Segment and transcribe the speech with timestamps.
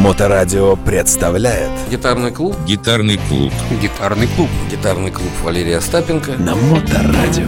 [0.00, 3.52] Моторадио представляет Гитарный клуб Гитарный клуб.
[3.82, 7.44] Гитарный клуб Гитарный клуб Валерия Остапенко на Моторадио.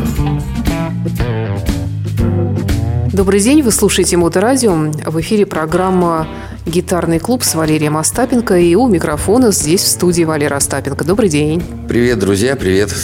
[3.11, 4.75] Добрый день, вы слушаете Моторадио.
[5.07, 6.29] В эфире программа
[6.67, 8.59] «Гитарный клуб» с Валерием Остапенко.
[8.59, 11.05] И у микрофона здесь в студии Валера Остапенко.
[11.05, 11.63] Добрый день.
[11.89, 12.95] Привет, друзья, привет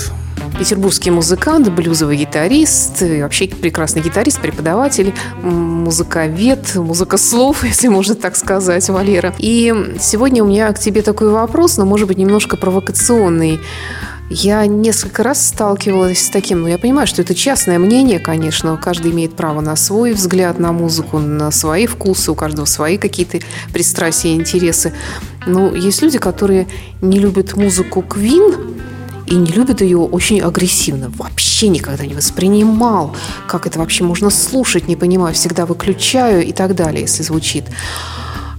[0.59, 8.89] Петербургский музыкант, блюзовый гитарист, и вообще прекрасный гитарист, преподаватель, музыковед, музыкослов, если можно так сказать,
[8.89, 9.33] Валера.
[9.39, 13.61] И сегодня у меня к тебе такой вопрос, но, может быть, немножко провокационный.
[14.31, 19.13] Я несколько раз сталкивалась с таким, ну, я понимаю, что это частное мнение, конечно, каждый
[19.13, 23.39] имеет право на свой взгляд на музыку, на свои вкусы, у каждого свои какие-то
[23.73, 24.93] пристрастия и интересы.
[25.47, 26.67] Но есть люди, которые
[27.01, 28.79] не любят музыку Queen,
[29.29, 31.13] и не любит ее очень агрессивно.
[31.17, 33.15] Вообще никогда не воспринимал,
[33.47, 37.65] как это вообще можно слушать, не понимаю, всегда выключаю и так далее, если звучит.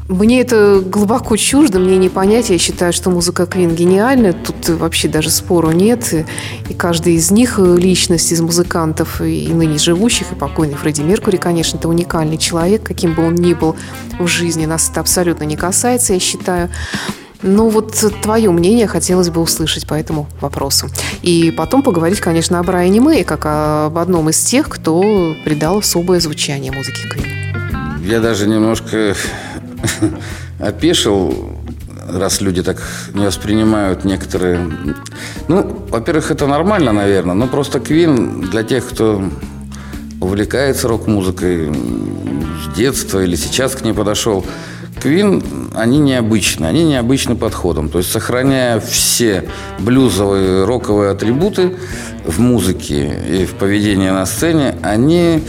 [0.09, 2.49] Мне это глубоко чуждо, мне не понять.
[2.49, 4.33] Я считаю, что музыка Квин гениальна.
[4.33, 6.25] Тут вообще даже спору нет.
[6.67, 11.77] И каждый из них личность из музыкантов, и ныне живущих, и покойный Фредди Меркури, конечно,
[11.77, 13.75] это уникальный человек, каким бы он ни был
[14.17, 14.65] в жизни.
[14.65, 16.71] Нас это абсолютно не касается, я считаю.
[17.41, 20.87] Ну, вот твое мнение хотелось бы услышать по этому вопросу.
[21.21, 26.19] И потом поговорить, конечно, о Брайане Мэй, как об одном из тех, кто придал особое
[26.19, 27.25] звучание музыке Квин.
[28.03, 29.15] Я даже немножко
[30.59, 31.57] опешил,
[32.11, 32.81] раз люди так
[33.13, 34.59] не воспринимают некоторые...
[35.47, 39.23] Ну, во-первых, это нормально, наверное, но просто Квин для тех, кто
[40.19, 41.71] увлекается рок-музыкой
[42.65, 44.45] с детства или сейчас к ней подошел–
[45.01, 47.89] Квин, они необычны, они необычны подходом.
[47.89, 51.75] То есть, сохраняя все блюзовые, роковые атрибуты
[52.25, 55.43] в музыке и в поведении на сцене, они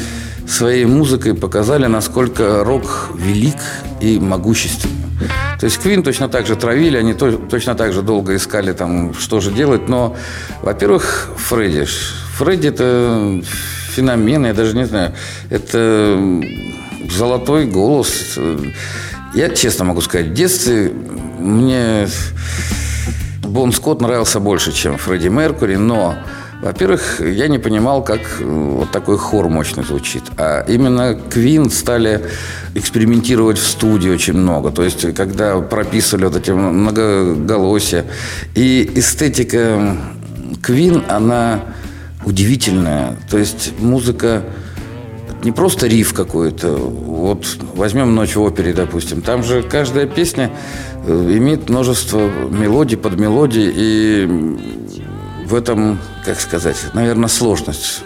[0.48, 3.58] своей музыкой показали, насколько рок велик
[4.00, 4.96] и могущественен.
[5.58, 9.12] То есть Квин точно так же травили, они то, точно так же долго искали, там,
[9.14, 9.88] что же делать.
[9.88, 10.16] Но,
[10.62, 11.86] во-первых, Фредди.
[12.36, 13.42] Фредди– это
[13.94, 15.12] феномен, я даже не знаю.
[15.50, 16.18] Это
[17.10, 18.38] золотой голос.
[19.34, 20.92] Я честно могу сказать, в детстве
[21.38, 22.08] мне
[23.42, 26.16] Бон Скотт нравился больше, чем Фредди Меркури, но
[26.62, 30.24] во-первых, я не понимал, как вот такой хор мощный звучит.
[30.36, 32.26] А именно Квин стали
[32.74, 34.70] экспериментировать в студии очень много.
[34.70, 38.04] То есть, когда прописывали вот эти многоголосия.
[38.54, 39.96] И эстетика
[40.60, 41.60] Квин, она
[42.26, 43.16] удивительная.
[43.30, 44.42] То есть, музыка
[45.44, 46.76] не просто риф какой-то.
[46.76, 49.22] Вот возьмем «Ночь в опере», допустим.
[49.22, 50.50] Там же каждая песня
[51.06, 54.58] э, имеет множество мелодий, подмелодий, и
[55.46, 58.02] в этом, как сказать, наверное, сложность.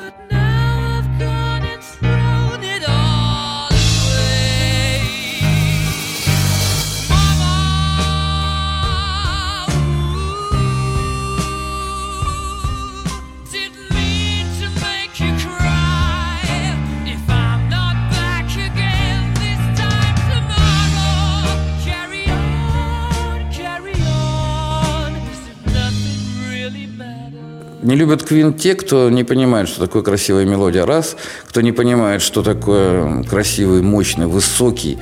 [28.05, 31.17] Любят Квин те, кто не понимает, что такое красивая мелодия, раз,
[31.47, 34.99] кто не понимает, что такое красивый, мощный, высокий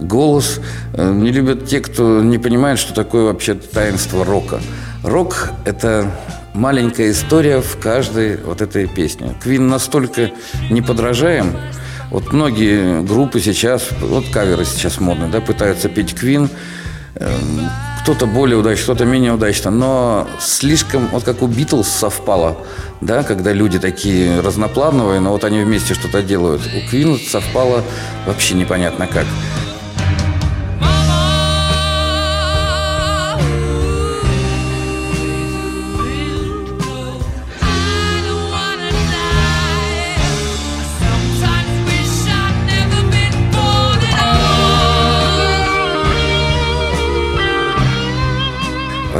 [0.00, 0.60] голос.
[0.92, 4.60] Э, не любят те, кто не понимает, что такое вообще таинство рока.
[5.02, 6.08] Рок– это
[6.54, 9.34] маленькая история в каждой вот этой песне.
[9.42, 10.30] Квин настолько
[10.70, 11.56] неподражаем,
[12.10, 16.48] вот многие группы сейчас, вот каверы сейчас модные, да, пытаются петь Квин,
[18.04, 22.58] кто-то более удачно, кто-то менее удачно, но слишком, вот как у Битлз совпало,
[23.00, 26.60] да, когда люди такие разноплановые, но вот они вместе что-то делают.
[26.66, 27.82] У Квин совпало
[28.26, 29.24] вообще непонятно как.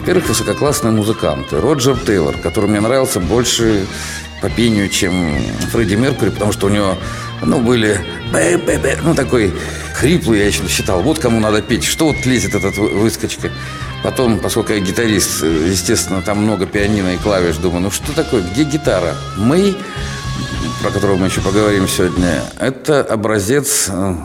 [0.05, 1.59] Во-первых, высококлассные музыканты.
[1.63, 3.87] Роджер Тейлор, который мне нравился больше
[4.43, 5.35] по пению, чем
[5.73, 6.99] Фредди Меркури, потому что у него,
[7.41, 7.99] ну, были,
[9.03, 9.55] ну, такой
[9.95, 13.51] хриплый, я еще считал, вот кому надо петь, что вот лезет этот выскочка.
[14.03, 18.65] Потом, поскольку я гитарист, естественно, там много пианино и клавиш, думаю, ну, что такое, где
[18.65, 19.17] гитара?
[19.39, 19.75] Мы,
[20.83, 24.17] про которого мы еще поговорим сегодня, это образец э,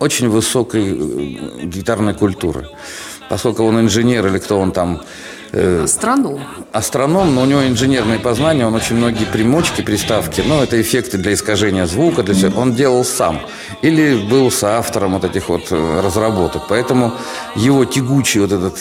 [0.00, 2.68] очень высокой э, гитарной культуры
[3.28, 5.00] поскольку он инженер или кто он там,
[5.84, 6.40] Астроном.
[6.72, 11.32] Астроном, но у него инженерные познания, он очень многие примочки, приставки, ну, это эффекты для
[11.32, 13.40] искажения звука, для всего, он делал сам.
[13.80, 16.62] Или был соавтором вот этих вот разработок.
[16.68, 17.12] Поэтому
[17.54, 18.74] его тягучий вот этот,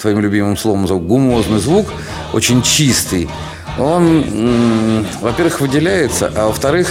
[0.00, 1.86] твоим любимым словом, звук, гумозный звук,
[2.32, 3.28] очень чистый,
[3.78, 6.88] он, во-первых, выделяется, а во-вторых,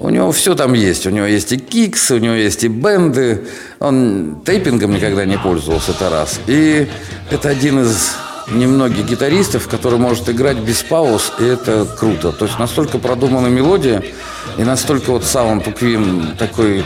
[0.00, 1.06] у него все там есть.
[1.06, 3.46] У него есть и киксы, у него есть и бенды.
[3.78, 6.40] Он тейпингом никогда не пользовался, это раз.
[6.46, 6.88] И
[7.30, 8.12] это один из
[8.50, 12.32] немногих гитаристов, который может играть без пауз, и это круто.
[12.32, 14.02] То есть настолько продумана мелодия,
[14.56, 16.82] и настолько вот саунд у Квин такой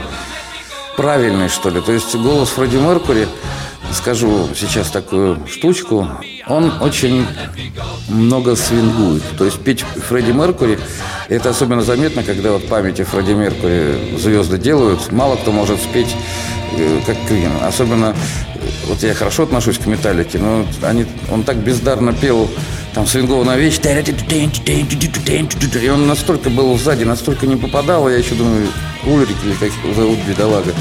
[0.96, 1.80] правильный, что ли.
[1.80, 3.26] То есть голос Фредди Меркури–
[3.94, 6.08] скажу сейчас такую штучку.
[6.46, 7.26] Он очень
[8.08, 9.22] много свингует.
[9.38, 10.78] То есть петь Фредди Меркури,
[11.28, 15.12] это особенно заметно, когда вот памяти Фредди Меркури звезды делают.
[15.12, 16.14] Мало кто может спеть
[16.76, 17.50] э, как Квин.
[17.62, 18.14] Особенно,
[18.86, 22.50] вот я хорошо отношусь к Металлике, но они, он так бездарно пел
[22.94, 23.78] там свингованная вещь.
[25.82, 28.08] И он настолько был сзади, настолько не попадал.
[28.08, 28.68] Я еще думаю,
[29.04, 30.72] Ульрик или как зовут, бедолага.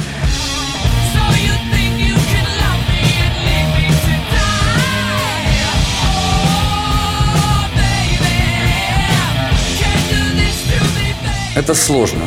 [11.64, 12.24] Это сложно.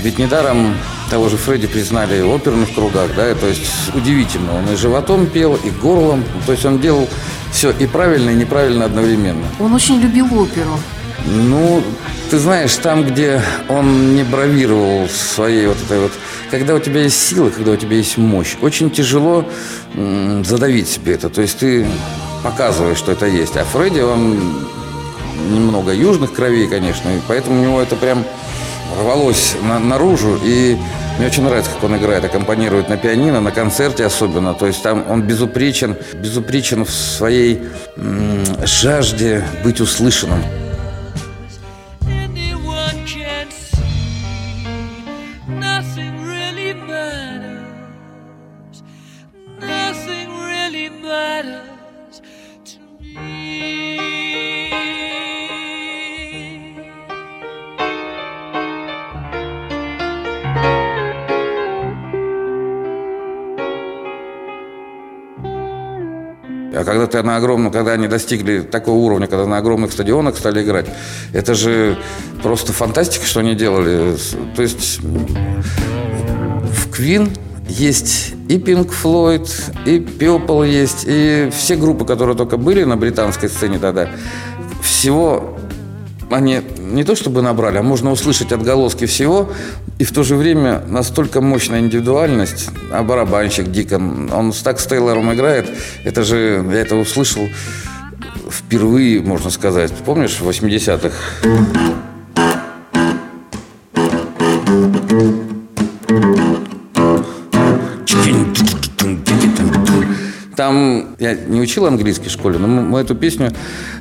[0.00, 0.76] Ведь недаром
[1.10, 4.56] того же Фредди признали в оперных кругах, да, то есть удивительно.
[4.56, 7.08] Он и животом пел, и горлом, то есть он делал
[7.50, 9.44] все и правильно, и неправильно одновременно.
[9.58, 10.78] Он очень любил оперу.
[11.26, 11.82] Ну,
[12.30, 16.12] ты знаешь, там, где он не бравировал своей вот этой вот...
[16.52, 19.44] Когда у тебя есть сила, когда у тебя есть мощь, очень тяжело
[20.44, 21.28] задавить себе это.
[21.28, 21.88] То есть ты
[22.44, 23.56] показываешь, что это есть.
[23.56, 24.38] А Фредди, он
[25.50, 28.24] немного южных кровей, конечно, и поэтому у него это прям
[29.00, 30.76] рвалось на, наружу, и
[31.18, 34.54] мне очень нравится, как он играет, аккомпанирует на пианино, на концерте особенно.
[34.54, 37.62] То есть там он безупречен, безупречен в своей
[37.96, 40.42] м- жажде быть услышанным.
[66.84, 70.62] А когда ты на огромном, когда они достигли такого уровня, когда на огромных стадионах стали
[70.62, 70.84] играть,
[71.32, 71.96] это же
[72.42, 74.14] просто фантастика, что они делали.
[74.54, 77.30] То есть в Квин
[77.70, 79.48] есть и Pink Floyd,
[79.86, 84.10] и Purple есть, и все группы, которые только были на британской сцене тогда,
[84.82, 85.53] всего
[86.34, 89.52] они не то чтобы набрали, а можно услышать отголоски всего,
[89.98, 95.32] и в то же время настолько мощная индивидуальность, а барабанщик Дикон, он так с Тейлором
[95.32, 95.70] играет,
[96.04, 97.48] это же, я это услышал
[98.50, 99.92] впервые, можно сказать.
[100.04, 101.14] Помнишь, в 80-х?
[111.18, 113.52] Я не учил английский в школе, но мы эту песню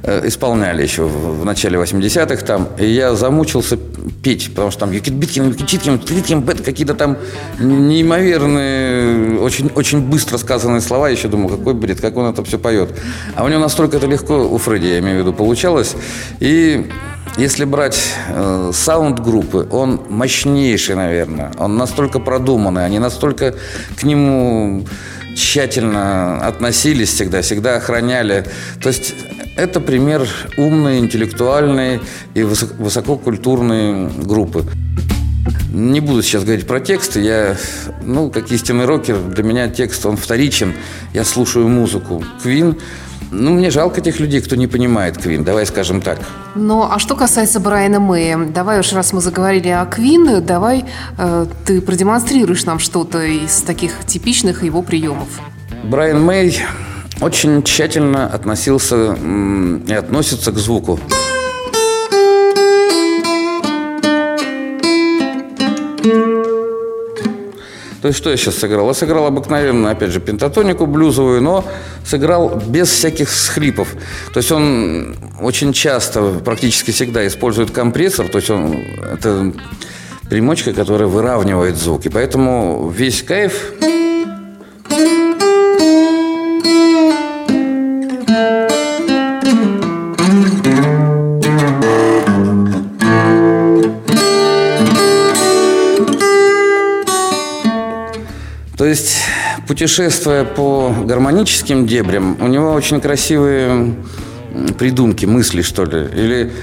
[0.04, 2.70] э, исполняли еще в, в начале 80-х там.
[2.80, 3.78] И я замучился
[4.24, 7.18] петь, потому что там юкитбиткин, юкичиткин, тлиткин, какие-то там
[7.60, 11.08] неимоверные, очень, очень быстро сказанные слова.
[11.08, 12.90] Я еще думал, какой бред, как он это все поет.
[13.36, 15.96] А у него настолько это легко, у Фредди, я имею в виду, получалось.
[16.40, 16.90] И
[17.38, 18.00] если брать
[18.30, 21.52] э, саунд-группы, он мощнейший, наверное.
[21.58, 23.56] Он настолько продуманный, они настолько
[24.00, 24.86] к нему
[25.36, 28.46] тщательно относились всегда, всегда охраняли.
[28.82, 29.14] То есть
[29.56, 32.00] это пример умной, интеллектуальной
[32.34, 34.66] и высококультурной группы.
[35.74, 37.20] Не буду сейчас говорить про тексты.
[37.22, 37.58] Я,
[38.04, 40.74] ну, как истинный рокер, для меня текст, он вторичен.
[41.14, 42.24] Я слушаю музыку.
[42.42, 42.78] Квин
[43.32, 46.20] ну, мне жалко тех людей, кто не понимает Квин, давай скажем так.
[46.56, 50.86] Ну, а что касается Брайана Мэя, давай уж раз мы заговорили о Квин, давай
[51.18, 55.28] э, ты продемонстрируешь нам что-то из таких типичных его приемов.
[55.84, 56.60] Брайан Мэй
[57.22, 59.14] очень тщательно относился
[59.88, 61.00] и относится к звуку.
[68.04, 68.90] То есть что я сейчас сыграл?
[68.90, 71.64] Я сыграл обыкновенно, опять же, пентатонику блюзовую, но
[72.06, 73.96] сыграл без всяких схлипов.
[74.34, 78.76] То есть он очень часто, практически всегда использует компрессор, то есть он
[79.10, 79.54] это
[80.30, 82.06] примочка, которая выравнивает звук.
[82.06, 83.72] И поэтому весь кайф
[99.84, 103.94] путешествуя по гармоническим дебрям, у него очень красивые
[104.80, 106.08] придумки, мысли, что ли.
[106.16, 106.54] Или,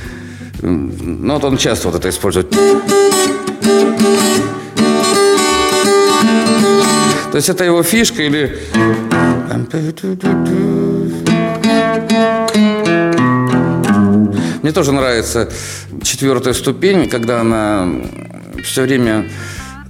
[0.63, 2.49] ну вот он часто вот это использует.
[7.31, 8.59] То есть это его фишка или...
[14.63, 15.51] Мне тоже нравится
[16.03, 17.87] четвертая ступень, когда она
[18.65, 19.29] все время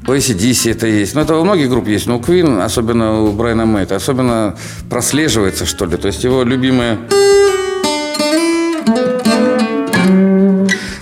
[0.07, 1.14] у ACDC это есть.
[1.14, 2.07] Ну, это у многих групп есть.
[2.07, 4.57] Но у Queen, особенно у Брайана Мэйта, особенно
[4.88, 5.97] прослеживается, что ли.
[5.97, 6.99] То есть его любимые...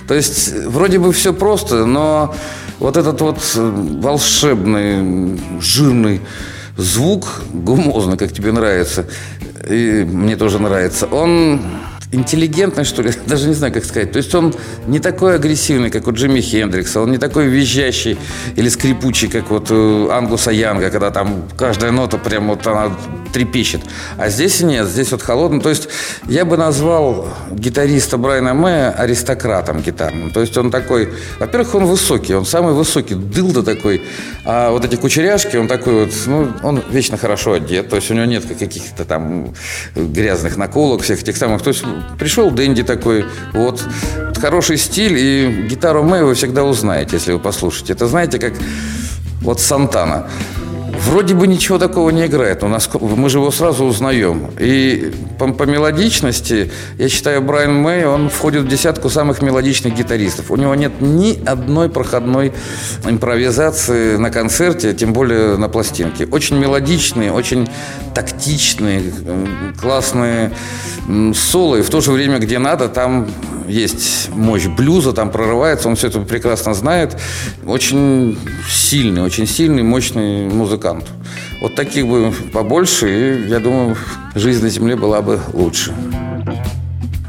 [0.07, 2.33] То есть вроде бы все просто, но
[2.79, 6.21] вот этот вот волшебный, жирный
[6.77, 9.05] звук, гумозный, как тебе нравится,
[9.69, 11.61] и мне тоже нравится, он
[12.11, 14.11] интеллигентный, что ли, даже не знаю, как сказать.
[14.11, 14.53] То есть он
[14.87, 18.17] не такой агрессивный, как у Джимми Хендрикса, он не такой визжащий
[18.55, 22.91] или скрипучий, как вот у Ангуса Янга, когда там каждая нота прям вот она
[23.31, 23.81] трепещет.
[24.17, 25.61] А здесь нет, здесь вот холодно.
[25.61, 25.89] То есть
[26.27, 30.31] я бы назвал гитариста Брайана Мэя аристократом гитарным.
[30.31, 34.01] То есть он такой, во-первых, он высокий, он самый высокий, дылда такой,
[34.45, 38.13] а вот эти кучеряшки, он такой вот, ну, он вечно хорошо одет, то есть у
[38.13, 39.53] него нет каких-то там
[39.95, 41.83] грязных наколок, всех этих самых, то есть
[42.17, 43.83] пришел Дэнди такой, вот,
[44.39, 47.93] хороший стиль, и гитару Мэй вы всегда узнаете, если вы послушаете.
[47.93, 48.53] Это знаете, как
[49.41, 50.29] вот Сантана.
[51.09, 54.51] Вроде бы ничего такого не играет, но мы же его сразу узнаем.
[54.59, 60.51] И по, по мелодичности, я считаю, Брайан Мэй, он входит в десятку самых мелодичных гитаристов.
[60.51, 62.53] У него нет ни одной проходной
[63.05, 66.27] импровизации на концерте, тем более на пластинке.
[66.27, 67.67] Очень мелодичные, очень
[68.13, 69.11] тактичные,
[69.81, 70.51] классные
[71.33, 73.27] соло, и в то же время, где надо, там
[73.69, 77.17] есть мощь блюза, там прорывается, он все это прекрасно знает.
[77.65, 78.37] Очень
[78.69, 81.05] сильный, очень сильный, мощный музыкант.
[81.61, 83.95] Вот таких бы побольше, и я думаю,
[84.35, 85.93] жизнь на Земле была бы лучше.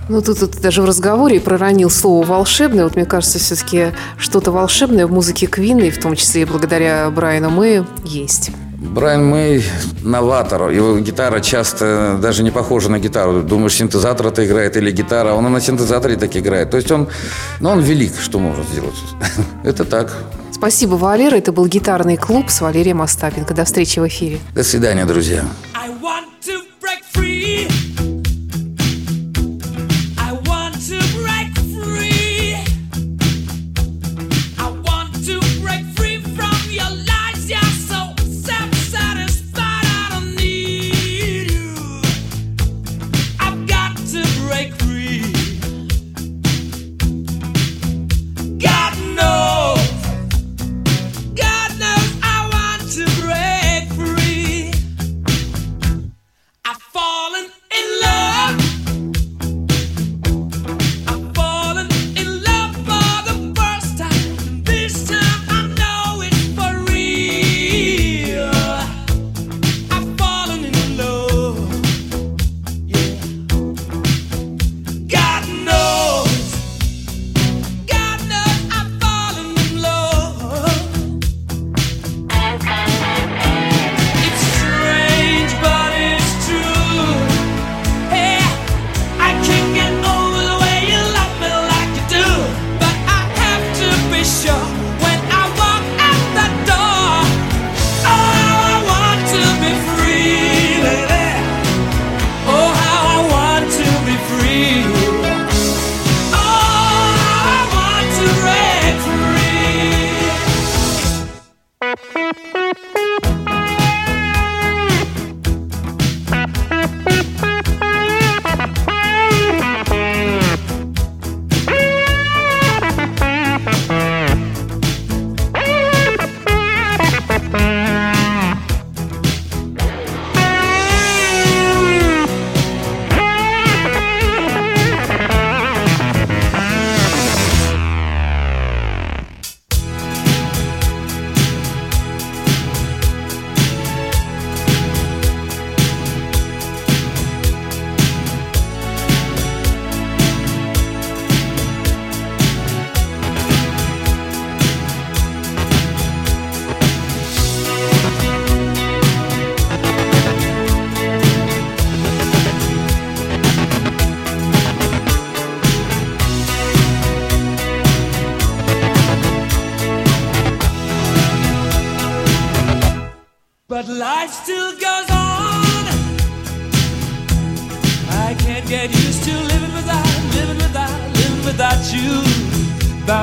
[0.08, 2.82] Ну, тут, тут даже в разговоре проронил слово «волшебное».
[2.82, 7.50] Вот мне кажется, все-таки что-то волшебное в музыке Квинны, в том числе и благодаря Брайану
[7.50, 8.50] Мэю, есть.
[8.80, 9.62] Брайан Мэй
[10.02, 10.70] новатор.
[10.70, 13.42] Его гитара часто даже не похожа на гитару.
[13.42, 15.34] Думаешь, синтезатор это играет или гитара.
[15.34, 16.70] Он и на синтезаторе так играет.
[16.70, 17.08] То есть он,
[17.60, 18.94] ну, он велик, что может сделать.
[19.64, 20.16] это так.
[20.50, 21.36] Спасибо, Валера.
[21.36, 23.52] Это был гитарный клуб с Валерием Остапенко.
[23.52, 24.38] До встречи в эфире.
[24.54, 25.44] До свидания, друзья.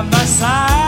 [0.06, 0.87] passar.